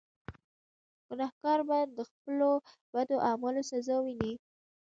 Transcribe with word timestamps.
ګناهکار 1.07 1.59
به 1.67 1.79
د 1.97 1.99
خپلو 2.09 2.49
بدو 2.93 3.17
اعمالو 3.29 3.61
سزا 3.71 3.97
ویني. 4.05 4.33